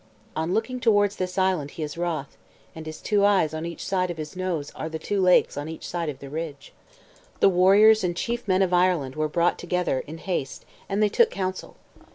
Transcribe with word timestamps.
"On 0.35 0.51
looking 0.51 0.79
towards 0.79 1.17
this 1.17 1.37
island 1.37 1.69
he 1.77 1.83
is 1.83 1.95
wroth, 1.95 2.35
and 2.73 2.87
his 2.87 2.99
two 3.01 3.23
eyes 3.23 3.53
on 3.53 3.67
each 3.67 3.85
side 3.85 4.09
of 4.09 4.17
his 4.17 4.35
nose 4.35 4.71
are 4.71 4.89
the 4.89 4.97
two 4.97 5.21
lakes 5.21 5.57
on 5.57 5.69
each 5.69 5.87
side 5.87 6.09
of 6.09 6.17
the 6.17 6.27
ridge." 6.31 6.73
The 7.39 7.49
warriors 7.49 8.03
and 8.03 8.17
chief 8.17 8.47
men 8.47 8.63
of 8.63 8.73
Ireland 8.73 9.15
were 9.15 9.29
brought 9.29 9.59
together 9.59 9.99
in 10.07 10.17
haste, 10.17 10.65
and 10.89 11.03
they 11.03 11.09
took 11.09 11.29
counsel. 11.29 11.75